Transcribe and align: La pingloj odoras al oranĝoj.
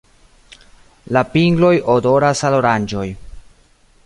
La 1.17 1.23
pingloj 1.35 1.71
odoras 1.97 2.43
al 2.51 2.59
oranĝoj. 2.65 3.09